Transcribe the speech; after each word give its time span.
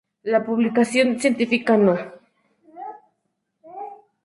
La 0.23 0.43
Publicación 0.43 1.19
Científica 1.19 1.77
No. 1.77 1.95